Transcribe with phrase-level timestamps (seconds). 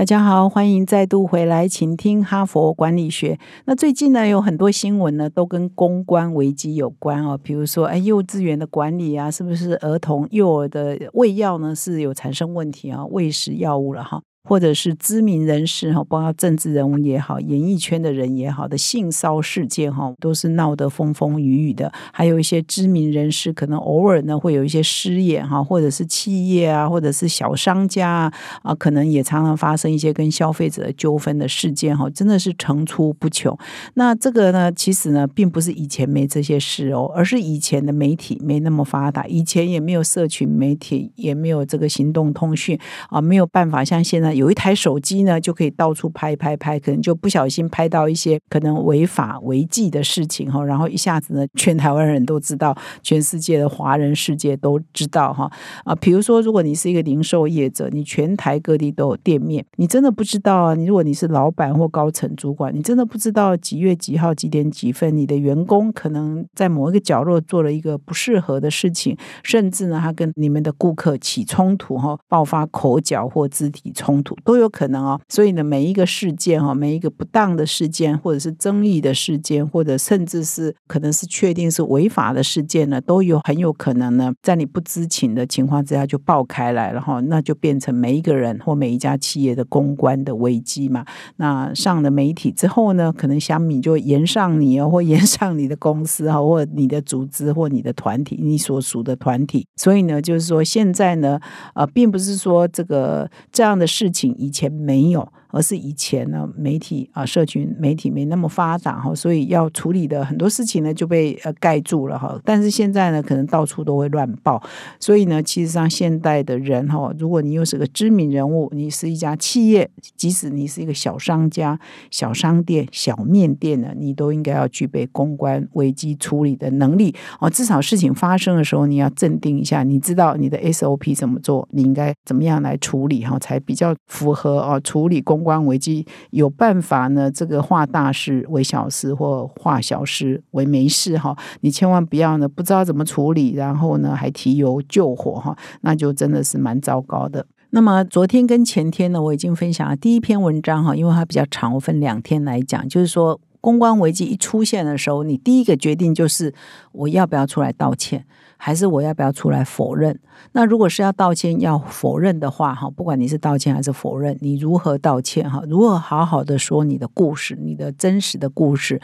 [0.00, 3.38] 大家好，欢迎再度回来，请听哈佛管理学。
[3.66, 7.38] 那最近呢，有很多新闻呢，都跟公关危机有关哦。
[7.42, 13.04] 比如说，哎，幼稚园的管理啊，是不是儿童幼儿的喂药呢，是有产生问题啊？
[13.10, 14.22] 喂食药物了哈。
[14.42, 21.92] 或者是知名人士哈，包括政治人物也好，演艺圈的人也好的性骚事件哈，都是闹得风风雨雨的。
[22.12, 28.32] 还有一些知名人士可能偶尔呢会有一些失言哈，或者是企业啊，或者是小商家啊，
[28.62, 33.56] 啊，可能也常常发生一些跟消费者纠纷的事件哈，真的是层出不穷。
[33.94, 42.78] 那这个呢，其实呢，并不是以前没这些事哦，而是以前的媒体没那么发达，以前也没有社群媒体，也没有这个行动通讯
[43.10, 44.29] 啊，没有办法像现在。
[44.34, 55.50] 有一台手机呢，就可以到处拍拍拍，可能就不小心拍到一些可能违法违纪的事情哈，然后一下子呢，全台湾人都知道，全世界的华人世界都知道哈
[55.84, 74.19] 啊，比如说，如果你是一个零售业者，你全台各地都有店面，你真的不知道啊，你如果你是老板或高层主管，你真的不知道几月几号几点几分，你的员工可能在某一个角落做了一个不适合的事情，甚至呢，他跟你们的顾客起冲突哈，爆发口角或肢体冲。
[74.44, 91.04] 都有可能哦，所以呢，每一个事件哈，每一个不当的事件，或者是争议的事件，或者甚至是可能是确定是违法的事件呢，都有很有可能呢，在你不知情的情况之下就爆开来了哈，那就变成每一个人或每一家企业的公关的危机嘛。
[91.36, 99.66] 那上了媒体之后呢，可能小米就延上你哦，或延上你的公司哈，或你的组织或你的团体，你所属的团体。
[99.76, 101.40] 所以呢，就是说现在呢，
[101.74, 104.09] 呃，并不是说这个这样的事。
[104.12, 105.32] 情以前没有。
[105.50, 112.38] 而是以前呢，媒体啊，社群媒体没那么发达哈，所以要处理的很多事情呢就被呃盖住了哈。
[112.44, 114.62] 但是现在呢，可能到处都会乱报，
[115.00, 121.78] 所以呢，其实上现代的人哈，如果你又是个知名人物，你是一家企业，即使你是一个小商家、
[122.10, 127.50] 小商店、小面店呢，你都应该要具备公关危机处理的能力哦。
[127.50, 135.39] 至少事情发生的时候，你要镇定一下，你知道你的 SOP 怎么做，你应该怎么样来处理哈，才比较符合哦处理公。
[135.40, 137.30] 公关危机有办法呢？
[137.30, 141.34] 这个化大事为小事，或化小事为没事哈。
[141.62, 147.46] 你千万不要呢，不知道怎么处理，然后呢还提油救火哈，那就真的是蛮糟糕的。
[147.70, 152.86] 那么昨天跟前天呢，我已经分享了第一篇文章哈，因为它比较长，我分两天来讲。
[152.86, 156.54] 就是说，公关危机一出现的时候，你第一个决定就是
[156.92, 158.24] 我要不要出来道歉。
[158.62, 160.20] 还是我要不要出来否认？
[160.52, 165.50] 那如果是要道歉、要否认的话，哈，不管你是道歉还是否认，你如何道歉？
[165.50, 169.00] 哈，如何好好的说你的故事，你的真实的故事，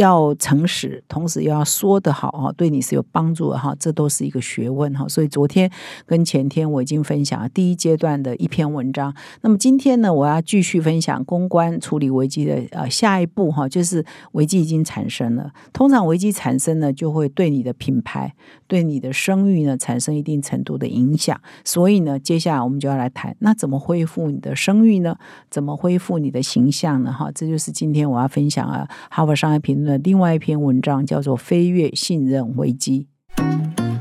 [0.00, 5.08] 要诚实，同时又要说得好，哈，对你是有帮助的，哈，这都是一个学问，哈。
[5.08, 5.70] 所以昨天
[6.04, 9.14] 跟前天我已经分享了第一阶段的一篇文章。
[9.40, 15.50] 那么今天呢，我要继续分享公关处理危机的呃下一步，哈，就是危机已经产生了。
[15.72, 18.34] 通常危机产生呢，就会对你的品牌，
[18.66, 18.98] 对你。
[18.98, 25.16] 的声誉呢，产生一定程度的影响，所以呢，接下来我们就要来谈，那怎么恢复你的声誉呢？
[25.48, 27.12] 怎么恢复你的形象呢？
[27.12, 33.06] 哈，这就是今天我要分享啊，《哈佛商业评论》另外一篇文章，叫做《飞跃信任危机》。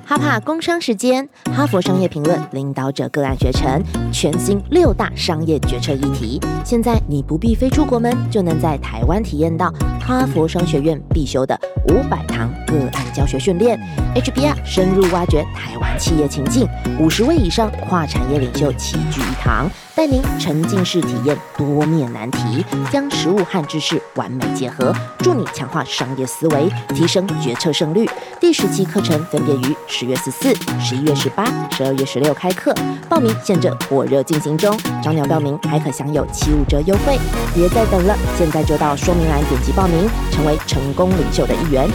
[0.09, 6.39] 哈帕工商时间，哈佛商业评论领导者个案学程，全新六大商业决策议题。
[6.63, 11.59] 现在你不必飞出国门，就能在台湾体验到哈佛商学院必修的
[11.89, 13.77] 五百堂个案教学训练
[14.15, 16.65] ，HBR 深入挖掘台湾企业情境，
[17.01, 19.69] 五十位以上跨产业领袖齐聚一堂。
[19.97, 28.07] 带您沉浸式体验多面难题，将实物和知识完美结合，助你强化商业思维，提升决策胜率。
[28.39, 32.75] 第十期课程分别于十月十四、十一月十八、十二月十六开课，
[33.09, 37.17] 报名现正火热进行中，早鸟报名还可享有七五折优惠，
[37.55, 41.89] 别再等了，现在就到说明栏点击报名，成为成功领袖的一员。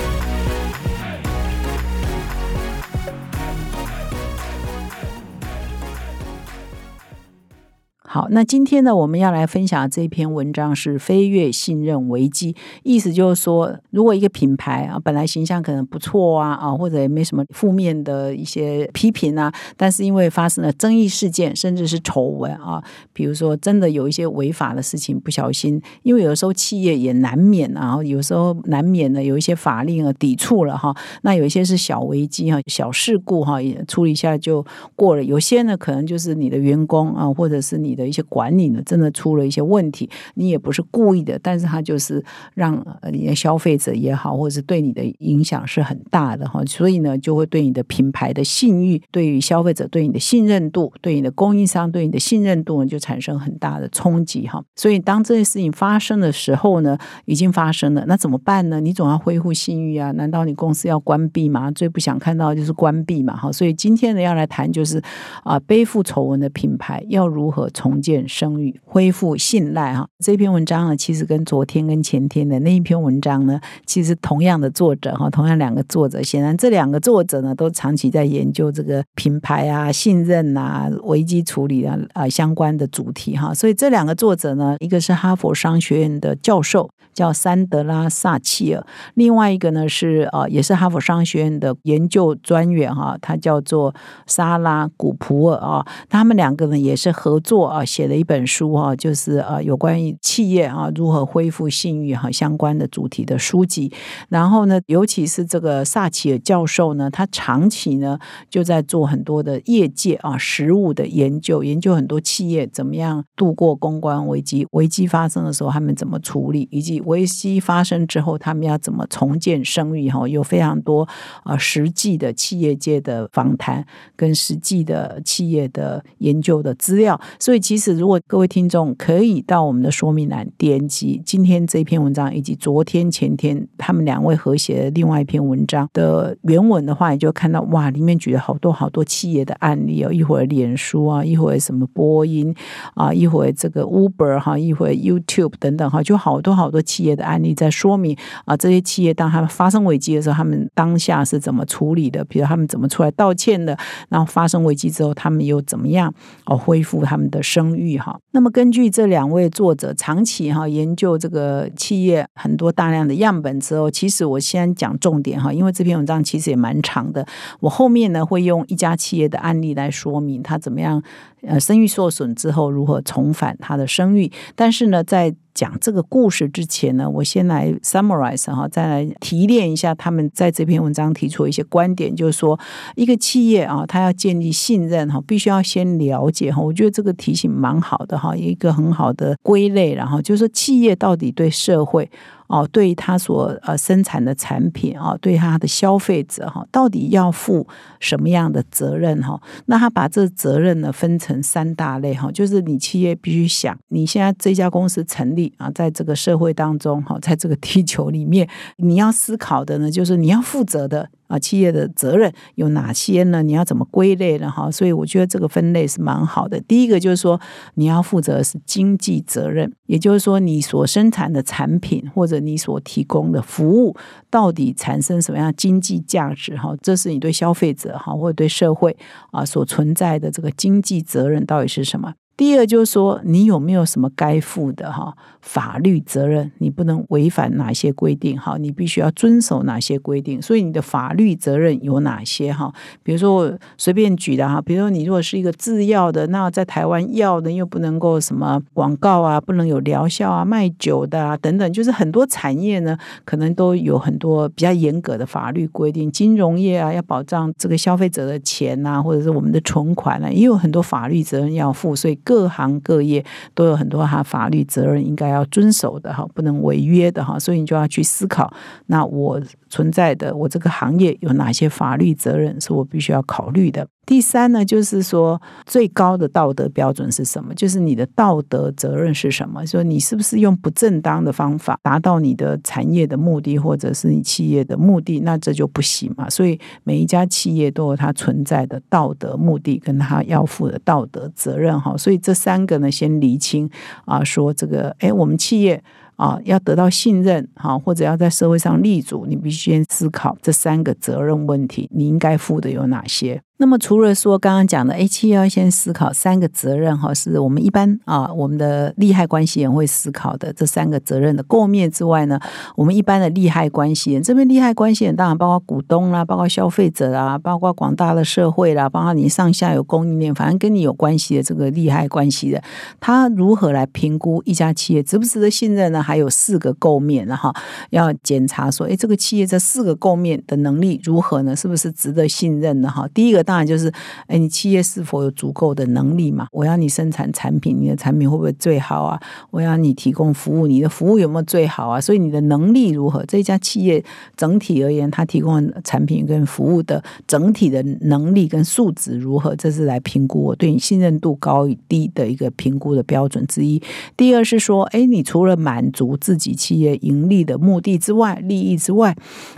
[8.12, 34.62] 好，那今天呢，我们要来分享这篇文章是飞跃信任危机，意思就是说，如果一个品牌啊，本来形象可能不错啊，啊，或者也没什么负面的一些批评啊，但是因为发生了争议事件，甚至是丑闻啊，比如说真的有一些违法的事情，不小心，因为有时候企业也难免啊，有时候难免的有一些法令啊抵触了哈，那有一些是小危机哈，小事故哈，也处理一下就
[34.94, 38.01] 过了，有些呢可能就是你的员工啊，或者是你的。
[38.02, 42.22] 的一些管理呢，真的出了一些问题，你也不是故意的，但是他就是
[42.54, 54.60] 让你的消费者也好，或者是对你的影响是很大的哈，所以呢，就会对你的品牌的信誉，对于消费者对你的信任度，对你的供应商对你的信任度呢，就产生很大的冲击哈。
[54.74, 58.80] 所以当这些事情发生的时候呢，已经发生了，那怎么办呢？
[58.80, 60.10] 你总要恢复信誉啊？
[60.12, 61.70] 难道你公司要关闭吗？
[61.70, 63.52] 最不想看到就是关闭嘛哈。
[63.52, 65.00] 所以今天呢，要来谈就是
[65.44, 67.91] 啊，背负丑闻的品牌要如何重。
[67.92, 70.08] 重建声誉，恢复信赖哈。
[70.24, 83.52] 这篇文章呢，其实跟昨天跟前天的那一篇文章呢，其实同样的作者哈，同样两个作者，显然这两个作者呢，都长期在研究这个品牌啊、信任啊、危机处理啊啊相关的主题哈。
[83.52, 86.88] 所以这两个作者呢，一个是哈佛商学院的教授。
[87.14, 93.94] 叫山德拉萨契尔，另外一个呢是呃，也是哈佛商学院的研究专员哈，他叫做
[94.26, 95.86] 莎拉古普尔啊。
[96.08, 103.92] 他们两个呢也是合作啊，写了一本书哈，就是呃有关于企业啊如何恢复信誉哈相关的主题的书籍。
[104.28, 108.18] 然后呢，尤其是这个萨奇尔教授呢，他长期呢
[108.48, 120.10] 就在做很多的业界啊实务的研究，研究很多企业怎么样度过公关危机，危机发生的时候他们怎么处理，以及危机发生之后，他们要怎么重建声誉？
[120.10, 121.08] 哈，有非常多
[121.44, 123.86] 啊实际的企业界的访谈
[124.16, 127.20] 跟实际的企业的研究的资料。
[127.38, 140.12] 所以，其其实如果各位听众可以到我们的说明栏点击今天这篇文章，以及昨天、前天他们两位合写的另外一篇文章的原文的话，你就看到哇，里面举了好多好多企业的案例哦。
[140.12, 142.54] 一会儿脸书啊，一会儿什么波音
[142.92, 146.82] 啊，一会儿这个 Uber 哈，一会儿 YouTube 等等哈，就好多好多。
[146.82, 148.14] 企业的案例在说明
[148.44, 152.22] 啊，这些企业当他们发生危机的时候，他们当下是怎么处理的？
[152.26, 153.74] 比如他们怎么出来道歉的？
[154.10, 156.12] 然后发生危机之后，他们又怎么样
[156.44, 157.96] 哦恢复他们的生声誉？
[157.96, 167.24] 哈，那么根据这两位作者长期哈研究这个企业很多大量的样本之后，其实我先讲重点哈，因为这篇文章其实也蛮长的，
[167.60, 171.02] 我后面呢会用一家企业的案例来说明他怎么样
[171.42, 182.58] 呃声誉受损之后如何重返他的声誉，但是呢在讲这个故事之前呢，我先来 summarize 哈，再来提炼一下他们在这篇文章提出一些观点，就是说
[182.96, 186.60] 一个企业啊，它要建立信任哈，必须要先了解哈。
[186.60, 192.10] 我觉得这个提醒蛮好的哈，一个很好的归类，然后就是说企业到底对社会。
[192.46, 197.66] 哦，对他所呃生产的产品啊，对他的消费者哈，到底要负
[198.00, 199.40] 什么样的责任哈？
[199.66, 211.08] 那他把这责任呢分成三大类哈，就是你企业必须想，你现在这家公司成立啊，在这个社会当中哈，在这个地球里面，你要思考的呢，就是你要负责的。
[211.32, 213.42] 啊，企业的责任有哪些呢？
[213.42, 214.50] 你要怎么归类呢？
[214.50, 216.60] 哈，所以我觉得这个分类是蛮好的。
[216.60, 217.40] 第一个就是说，
[217.76, 223.96] 你要负责是经济责任，也就是说，你所生产的产品或者你所提供的服务，
[224.28, 226.54] 到底产生什么样经济价值？
[226.58, 228.94] 哈，这是你对消费者哈或者对社会
[229.30, 232.12] 啊所存在的这个经济责任到底是什么？
[232.34, 236.50] 第二就是说，你有没有什么该负的哈法律责任？
[236.58, 238.38] 你不能违反哪些规定？
[238.38, 240.40] 哈，你必须要遵守哪些规定？
[240.40, 242.52] 所以你的法律责任有哪些？
[242.52, 256.10] 哈，比如说我随便举的哈，比如说你如果是一个制药的，那在台湾药呢又不能够什么广告啊，不能有疗效啊，卖酒的啊等等，就是很多产业呢可能都有很多比较严格的法律规定。
[256.10, 261.94] 金融业啊，要保障这个消费者的钱呐，或者是我们的存款啊，也有很多法律责任要负。
[261.94, 263.22] 所以各行各业
[263.54, 268.50] 都有很多哈法律责任应该要遵守的哈，不能违约的哈，所以你就要去思考，
[268.86, 273.86] 那我存在的我这个行业有哪些法律责任是我必须要考虑的。
[274.04, 277.54] 第三呢，就是说最高的道德标准是什么？
[277.54, 279.64] 就是你的道德责任是什么？
[279.64, 286.28] 说你是不是用不正当的方法达到你的产业的目的，或者是你企业的目的，那这就不行嘛。
[286.28, 291.96] 所以每一家企业都有它存在的道德目的，跟它要负的道德责任哈。
[291.96, 293.70] 所以这三个呢，先厘清
[294.04, 295.82] 啊，说这个，哎，我们企业。
[296.16, 303.42] 啊，要得到信任哈，或者要在社会上立足，你必须先思考这三个责任问题，你应该负的有哪些？
[303.58, 312.40] 那么除了说刚刚讲的，A 七要先思考三个责任哈，是我们一般啊，我们的利害关系人会思考的这三个责任的构面之外呢，
[312.74, 322.60] 我们一般的利害关系人这边利害关系人当然包括股东啦，包括消费者啦，包括广大的社会啦，包括你上下游供应链，反正跟你有关系的这个利害关系人，
[322.98, 326.02] 他如何来评估一家企业值不值得信任呢？
[326.02, 327.54] 还有四个构面哈，
[327.90, 331.54] 要检查说，哎，这个企业这四个构面的能力如何呢？
[331.54, 333.06] 是不是值得信任的哈？
[333.14, 333.44] 第一个。
[333.52, 333.92] 当然就是，
[334.28, 336.46] 哎，你企业是否有足够的能力嘛？
[336.52, 339.20] 我要你生产产品，你的产品会不会最好啊？
[339.50, 342.00] 我要你提供服务，你的服务有没有最好啊？
[342.00, 343.22] 所以你的能力如何？
[343.26, 344.02] 这家企业
[344.38, 349.54] 整体而言，它提供产品跟服务的整体的能力跟素质如何？
[349.54, 353.82] 这是来评估我对你信任度高与低的一个评估的标准之一。
[354.16, 359.14] 第二是说，哎，你除了满足自己企业盈利的目的之外，利益之外，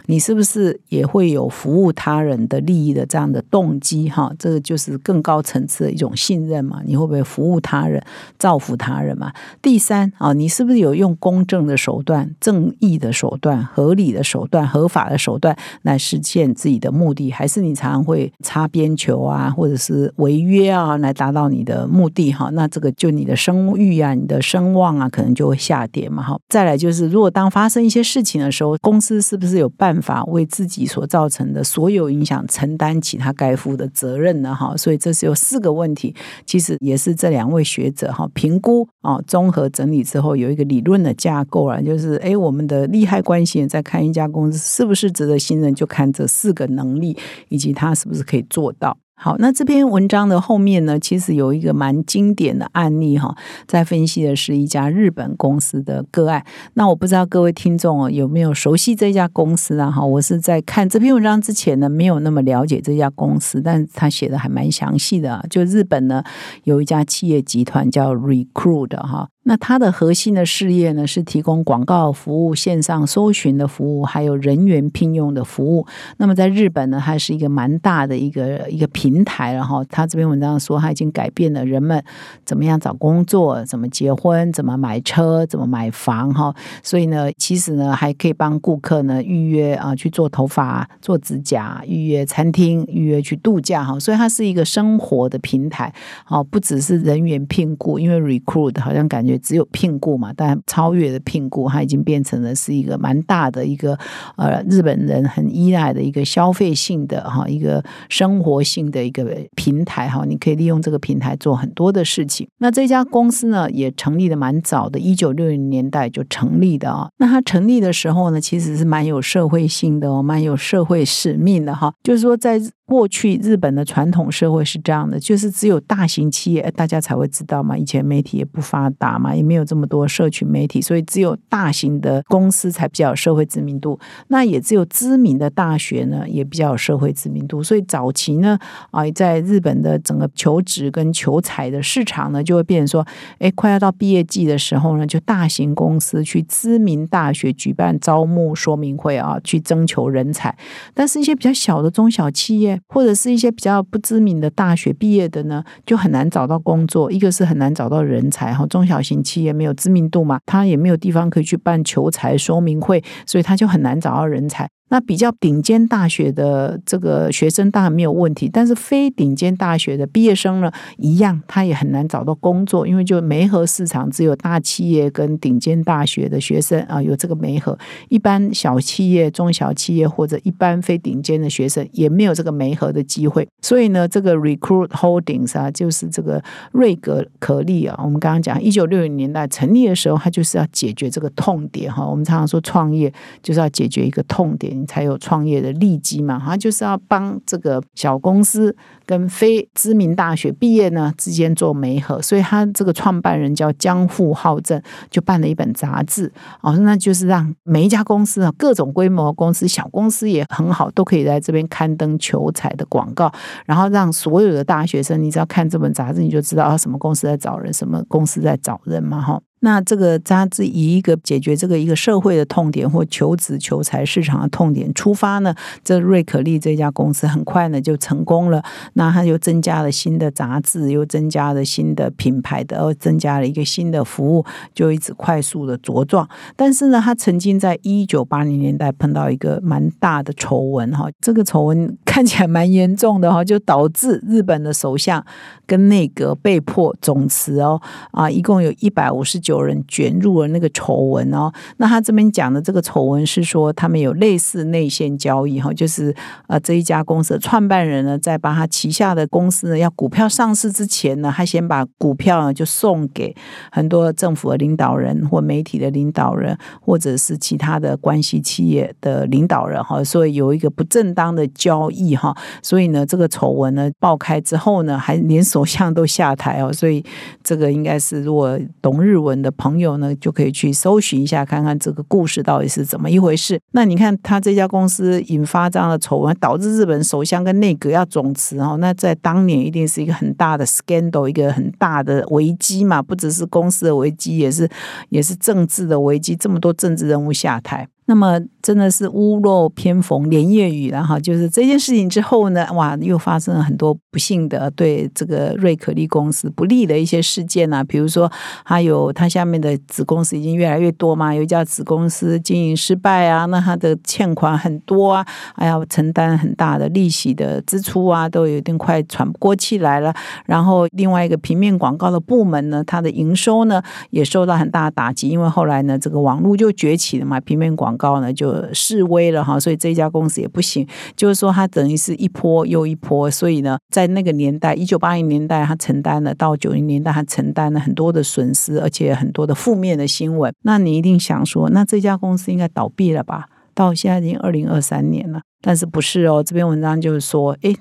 [0.07, 3.74] 你是不是也会有服务他人的利益的这样的动？
[3.81, 6.81] 机哈，这个就是更高层次的一种信任嘛？
[6.85, 8.02] 你会不会服务他人、
[8.38, 9.33] 造福他人嘛？
[9.62, 17.31] 第三啊，你是不是有用公正的手段、正义的手段、合理的手段、合法的手段来实现自己的目的？
[17.31, 22.33] 还是你常常会擦边球啊，或者是违约啊，来达到你的目的？
[22.33, 26.23] 哈，那这个就你的声誉啊、你的声望啊，可能就会下跌嘛？
[26.23, 33.75] 哈，再来就是，如果当发生一些事情的时候，公司是不是有办法为自己所造成的所有影响承担起他该负负？
[33.75, 34.54] 的责任呢？
[34.54, 47.16] 哈，所以这是有四个问题，其实也是这两位学者哈评估啊，综合整理之后有一个理论的架构啊，就是哎，我们的利害关系人在看一家公司是不是值得信任，就看这四个能力
[47.49, 48.97] 以及他是不是可以做到。
[49.16, 53.35] 好，那这篇文章的后面呢，其实有一个蛮经典的案例哈，
[53.66, 56.44] 在分析的是一家日本公司的个案。
[56.75, 59.90] 那我不知道各位听众哦有没有熟悉这家公司啊？
[59.90, 65.47] 哈，我是在看这篇文章之前呢，没有那么了解这家公司，但他写的还蛮详细的。
[65.49, 66.23] 就日本呢，
[66.64, 69.28] 有一家企业集团叫 Recruit 哈。
[69.47, 75.87] 那它的核心的事业呢，是提供广告服务、线上搜寻的服务，还有人员聘用的服务。
[76.17, 82.03] 那么在日本呢，它是一个蛮大的一个一个平台然后他这篇文章说，他已经改变了人们
[82.47, 86.55] 怎么样找工作、怎么结婚、怎么买车、怎么买房哈。
[86.83, 94.01] 所以呢，其实呢，还可以帮顾客呢预约啊去做头发、做指甲、预约餐厅、预约去度假哈。
[94.01, 95.93] 所以它是一个生活的平台，
[96.25, 99.34] 好，不只是人员聘雇，因为 recruit 好像感觉。
[99.38, 103.99] 只有聘雇嘛，但超越的聘雇，它已经变成了是一个蛮大的一个
[104.37, 109.25] 呃日本人很依赖的一个消费性的哈一个生活性的一个
[109.55, 112.49] 平台哈，你可以利用这个平台做很多的事情。
[112.59, 117.09] 那这家公司呢也成立的蛮早的，一九六零年代就成立的啊。
[117.19, 122.61] 那它成立的时候呢，其实是蛮有社会性的哦，蛮有社会使命的哈，就是说在。
[122.87, 127.76] 过去日本的传统社会是这样的，就是只有大型企业大家才会知道嘛。
[127.76, 133.99] 以前媒体也不发达嘛，也没有这么多社群媒体，所以只有大型的公司才比较有社会知名度。
[134.29, 137.62] 那也只有知名的大学呢，也比较有社会知名度。
[137.62, 138.59] 所以早期呢，
[138.91, 143.07] 啊，在日本的整个求职跟求财的市场呢，就会变成说，
[143.38, 150.55] 哎，快要到毕业季的时候呢，就大型公司去知名大学举办招募说明会啊，去征求人才。
[150.93, 152.74] 但是一些比较小的中小企业。
[152.88, 157.11] 或者是一些比较不知名的大学毕业的呢，就很难找到工作。
[157.11, 164.69] 一个是很难找到人才哈，中小型企业没有知名度嘛，他也没有地方可以去办求才说明会，所以他就很难找到人才。
[164.91, 177.76] 那比较顶尖大学的这个学生当然没有问题，但是非顶尖大学的毕业生呢，一样他也很难找到工作，因为就媒合市场只有大企业跟顶尖大学的学生啊有这个媒合，
[178.09, 183.49] 一般小企业、中小企业或者一般非顶尖的学生也没有这个媒合的机会。
[183.62, 186.41] 所以呢，这个 Recruit Holdings 啊，就是这个
[186.73, 192.07] 瑞格可利啊，我们刚刚讲一九六零年代成立的时候，它就是要解决这个痛点哈。
[192.07, 193.12] 我们常常说创业
[193.43, 194.74] 就是要解决一个痛点。
[194.87, 198.75] 才有创业的利基嘛，他就是要帮这个小公司
[199.07, 213.31] 跟非知名大学毕业呢之间做媒合，所以他这个创办人叫江户浩正，就办了一本杂志，哦，那就是让每一家公司啊，各种规模公司、小公司也很好，都可以在这边刊登求财的广告，
[213.66, 219.40] 然后让所有的大学生，你只要看这本杂志，你就知道啊，什么公司在找人，什么公司在找人嘛，哈。
[219.64, 228.62] 那这个杂志以一个解决这个一个社会的痛点或求职求财市场的痛点出发呢，这瑞可利这家公司很快呢就成功了。
[228.92, 234.44] 那它又增加了新的杂志，又增加了新的品牌的，又增加了一个新的服务，
[234.75, 236.28] 就一直快速的茁壮。
[236.54, 245.21] 但是呢，他曾经在一九八零年代碰到一个蛮大的丑闻哈，这个丑闻看起来蛮严重的哈，就导致日本的首相
[245.66, 251.50] 跟内阁被迫总辞哦啊，一共有一百五十九人卷入了那个丑闻哦。
[251.78, 256.14] 那他这边讲的这个丑闻是说，他们有类似内线交易哈，就是
[256.47, 263.35] 呃这一家公司的创办人呢，在把他旗下的公司呢要股票上市之前呢，他先把股票呢就送给
[263.73, 277.05] 很多政府的领导人或媒体的领导人，或者是其他的关系企业的领导人哈，所以有一个不正当的交易哈，所以呢这个丑闻呢爆开之后呢，还连首相都下台哦，所以
[277.43, 283.61] 这个应该是如果懂日文的朋友呢，就可以去搜寻一下，看看这个故事到底是怎么一回事。
[283.73, 294.69] 那你看他这家公司引发这样的丑闻，导致日本首相跟内阁要总辞哦，那在当年一定是一个很大的 scandal，一个很大的危机嘛，不只是公司的危机，也是
[295.11, 297.89] 也是政治的危机，这么多政治人物下台。
[298.07, 308.31] 那么真的是屋漏偏逢连夜雨，然后就是这件事情之后呢，哇，又发生了很多不幸的对这个瑞可利公司不利的一些事件啊，比如说
[308.65, 320.15] 还有它下面的子公司已经越来越多嘛，有一家子公司经营失败啊，那它的欠款很多啊，还要承担很大的利息的支出啊，都有点快喘不过气来了。
[320.47, 330.87] 然后另外一个平面广告的部门呢，它的营收呢也受到很大的打击，因为后来呢这个网络就崛起了嘛，平面广高呢就示威了哈，所以这家公司也不行，
[331.17, 340.53] 就是说它等于是一波又一波，所以呢，在那个年代，一九八零年代，它承担了到九零年代，它承担了很多的损失，而且很多的负面的新闻。
[340.63, 343.47] 那你一定想说，那这家公司应该倒闭了吧？
[343.75, 346.43] 到现在已经二零二三年了，但是不是哦？
[346.43, 347.77] 这篇文章就是说，诶，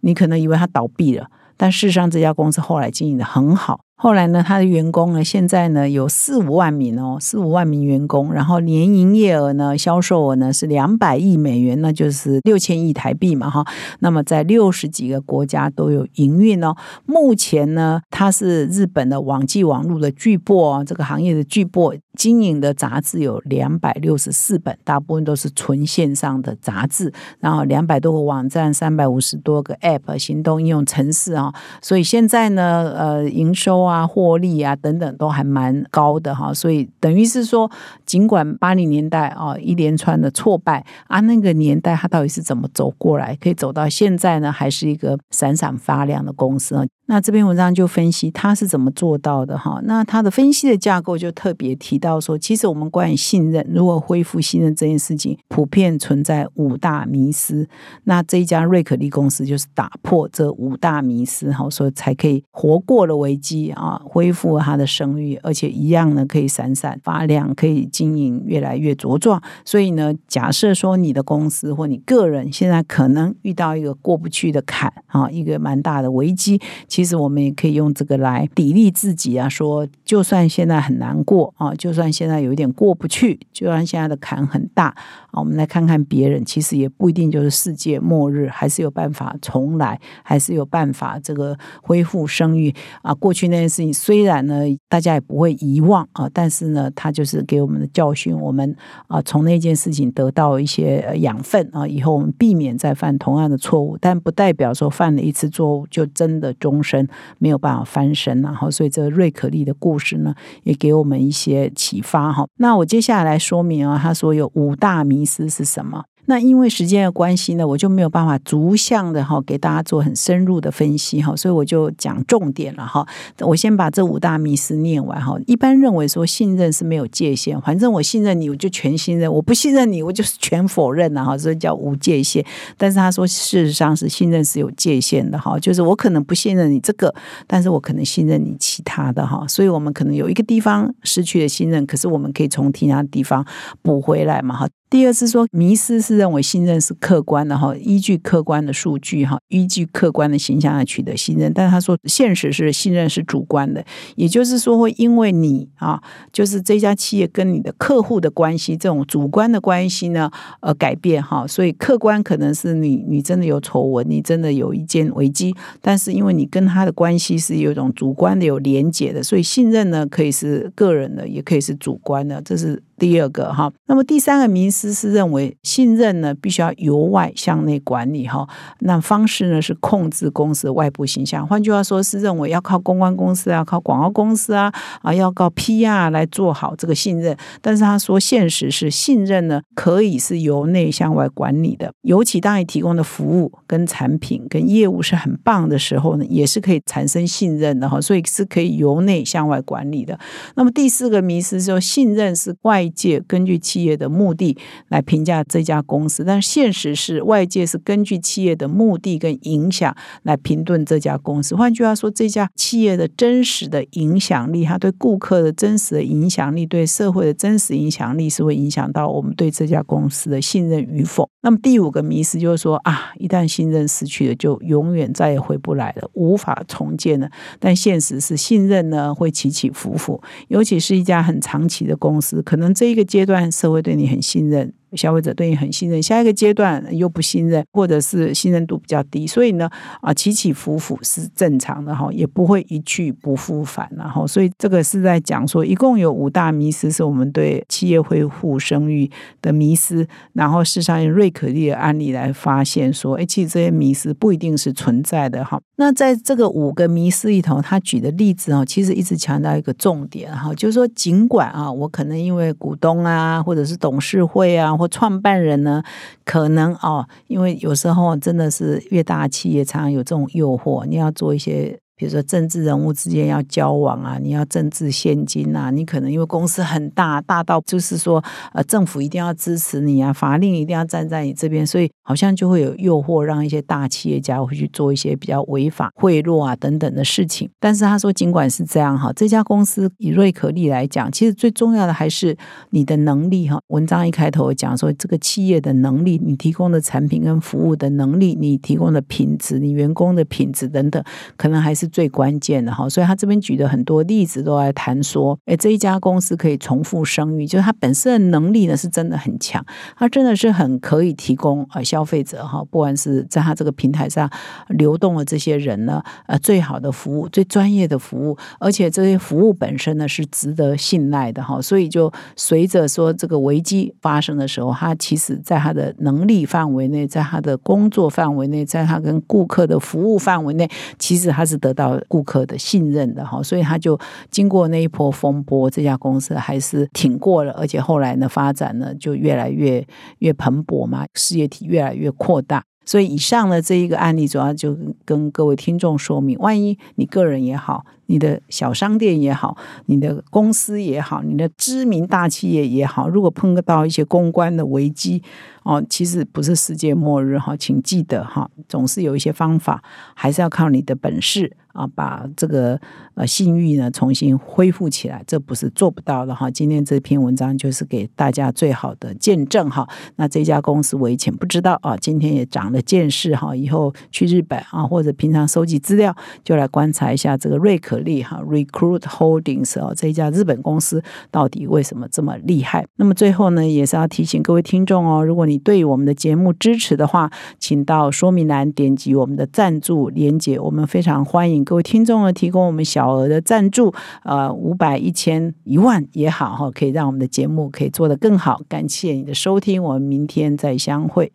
[0.00, 3.80] 你可能以为它倒闭了，但事实上这家公司后来经营的很好。
[3.98, 13.64] 后来呢，他的员工呢，现在呢有四五万名哦，四五万名员工，然后年营业额呢，销售额呢是两百亿美元，那就是六千亿台币嘛哈。
[14.00, 16.74] 那么在六十几个国家都有营运哦。
[17.06, 27.10] 目前呢，它是日本的网际网络的巨擘哦，这个行业的巨擘，经营的杂志有两百六十四本，大部分都是纯线上的杂志，
[27.40, 31.50] 然后两百多个网站，三百五十多个 App 行动应用程式啊。
[31.80, 33.85] 所以现在呢，呃，营收。
[33.86, 37.70] 啊，获利啊，等等都还蛮高的哈，所以等于是说，
[38.04, 46.84] 尽管八零年代啊一连串的挫败啊，那个年代它到底是怎么走过来，可以走到现在呢，还是一个闪闪发亮的公司啊？
[47.06, 49.80] 那这篇文章就分析他是怎么做到的哈。
[49.84, 57.68] 那他的分析的架构就特别提到说，其实我们关于信任，如果恢复信任这件事情，普遍存在五大迷思。
[58.04, 69.40] 那这一家瑞可利公司就是打破这五大迷思哈，所以才可以活过了危机啊，恢复他的声誉，而且一样呢可以闪闪发亮，可以经营越来越茁壮。
[69.64, 76.60] 所以呢，假设说你的公司或你个人现在可能遇到一个过不去的坎啊，一个蛮大的危机。
[76.96, 84.86] 其实我们也可以用这个来砥砺自己啊，说就算现在很难过啊，就算现在有一点过不去，就算现在的坎很大
[85.30, 93.12] 啊，我们来看看别人，其实也不一定就是世界末日，还是有办法重来，还是有办法这个恢复声誉啊。
[93.12, 98.74] 过去那件事情虽然呢大家也不会遗忘啊，但是呢它就是给我们的教训，我们
[99.06, 106.82] 啊从那件事情得到一些养分啊，以后我们避免再犯同样的错误，但不代表说犯了一次错误就真的终。
[106.86, 112.46] 身没有办法翻身，然后所以这瑞可利的故事呢，也给我们一些启发哈。
[112.58, 116.04] 那我接下来说明啊，他说有五大迷思是什么？
[116.26, 123.06] 那因为时间的关系呢，我就没有办法逐项的哈给大家做很深入的分析哈，所以我就讲重点了哈。
[123.40, 125.36] 我先把这五大迷思念完哈。
[125.46, 131.38] 一般认为说信任是没有界限，反正我信任你，我就全信任；我不信任你，我就是全否认了哈。
[131.38, 132.44] 所以叫无界限。
[132.76, 137.14] 但是他说事实上是信任是有界限的哈，就是我可能不信任你这个，
[137.46, 139.46] 但是我可能信任你其他的哈。
[139.46, 143.46] 所以我们可能有一个地方失去了信任，可是我们可以从其他地方
[143.82, 144.68] 补回来嘛哈。
[144.88, 151.52] 第二是说，迷失是认为信任是客观的哈，依据客观的数据哈，依据客观的形象来取得信任。
[151.52, 156.00] 但是他说，现实是信任是主观的，也就是说，会因为你啊，
[156.32, 161.44] 就是这家企业跟你的客户的关系这种主观的关系呢，而改变哈。
[161.46, 172.80] 所以客观可能是你你真的有丑闻，你真的有一件危机，但是因为你跟他的关系是有一种主观的有连结的，所以信任呢可以是个人的，也可以是主观的，这是。
[172.98, 178.48] 第二个哈，那么第三个迷思是认为信任呢必须要由外向内管理哈，
[178.80, 187.36] 那方式呢是控制公司的外部形象，换句话说是认为要靠公关公司啊，靠广告公司啊啊，要靠 PR 来做好这个信任。
[187.60, 200.18] 但是他说现实是信任呢可以是由内向外管理的，尤其当你提供的服务跟产品跟业务是很棒的时候呢，也是可以产生信任的哈，所以是可以由内向外管理的。
[200.54, 202.85] 那么第四个迷思说信任是外。
[202.86, 204.56] 外界根据企业的目的
[204.88, 211.56] 来评价这家公司，但现实是外界是根据企业的目的跟影响来评论这家公司。
[211.56, 221.28] 换句话说，这家企业的真实的影响力，它对顾客的真实的影响力，对社会的真实影响力，是会影响到我们对这家公司的信任与否。
[221.42, 227.28] 那么第五个迷思就是说啊，一旦信任失去了，就永远再也回不来了，无法重建了。
[227.58, 232.75] 但现实是，信任呢会起起伏伏，尤其是一家很长期的公司，可能。
[232.76, 234.70] 这一个阶段，社会对你很信任。
[234.92, 239.68] 消费者对你很信任，下一个阶段又不信任，或者是信任度比较低，所以呢，
[240.00, 249.10] 啊起起伏伏是正常的哈，也不会一去不复返，然后，所以这个是在讲说，一共有五大迷思是我们对企业恢复声誉
[249.42, 255.60] 的迷思，然后事实上用瑞可利的案例来发现说，哎，其实这些迷思不一定是存在的哈。
[255.78, 264.76] 那在这个五个迷思里头，他举的例子啊，其实一直强调一个重点哈，就是说，尽管啊，我可能因为股东啊，或者是董事会啊。
[264.76, 265.82] 或创办人呢，
[266.24, 271.78] 可能哦，因为有时候真的是越大企业常常有这种诱惑，你要做一些。
[271.96, 287.48] 比如说政治人物之间要交往啊，你要政治现金啊，你可能因为公司很大，大到就是说呃政府一定要支持你啊，法令一定要站在你这边，所以好像就会有诱惑，让一些大企业家会去做一些比较违法贿赂啊等等的事情。
[287.58, 292.36] 但是他说，尽管是这样哈，这家公司以瑞可利来讲，其实最重要的还是
[292.70, 293.58] 你的能力哈。
[293.68, 301.02] 文章一开头讲说，这个企业的能力，你提供的产品跟服务的能力，你提供的品质，你员工的品质等等，
[301.38, 301.85] 可能还是。
[301.86, 309.64] 最关键的哈，所以他这边举的很多例子都来谈说，哎，这一家公司可以重复生育，就是它本身的能力呢是真的很强，
[309.96, 314.28] 它真的是很可以提供呃消费者哈，不管是在它这个平台上
[314.68, 330.68] 流动的这些人呢，呃，最好的服务、最专业的服务，而且这些服务本身呢是值得信赖的哈，所以就随着说这个危机发生的时候，他其实在他的能力范围内，在他的工作范围内，在他跟顾客的服务范围内，
[330.98, 331.75] 其实他是得。
[331.76, 333.96] 到顾客的信任的哈，所以他就
[334.30, 339.86] 经过那一波风波，这家公司还是挺过了，而且后来呢发展呢就越来越
[340.18, 342.64] 越蓬勃嘛，事业体越来越扩大。
[342.84, 355.22] 所以以上的这一个案例，主要就跟各位听众说明，万一你个人也好，你的小商店也好，你的公司也好，你的知名大企业也好，如果碰到一些公关的危机，
[355.62, 359.82] 哦，其实不是世界末日哈，请记得哈，总是有一些方法，
[360.14, 361.56] 还是要靠你的本事。
[361.76, 362.80] 啊，把这个
[363.16, 366.50] 呃信誉呢重新恢复起来，这不是做不到的哈。
[366.50, 369.86] 今天这篇文章就是给大家最好的见证哈。
[370.16, 373.54] 那这家公司我以前不知道啊，今天也长了见识哈。
[373.54, 382.86] 以后去日本啊，或者平常收集资料，就来观察一下这个瑞可利哈 （Recruit Holdings） 哦，这一家日本公司到底为什么这么厉害？
[382.96, 391.64] 那么最后呢，也是要提醒各位听众哦，如果你对我们的节目支持的话，请到说明栏点击我们的赞助连接，我们非常欢迎。
[391.64, 393.92] 各位听众呢，提供我们小额的赞助，
[394.24, 398.60] 呃，五百、一千、一万也好哈，可以让我们的节目可以做得更好。
[398.68, 401.32] 感谢你的收听，我们明天再相会。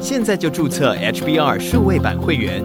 [0.00, 2.64] 现在就注册 HBR 数位版会员，